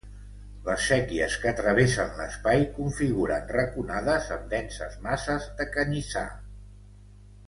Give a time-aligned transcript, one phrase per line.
[0.67, 6.25] Les séquies que travessen l'espai configuren raconades amb denses masses de canyissar.